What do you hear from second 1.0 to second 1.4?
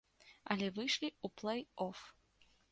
ў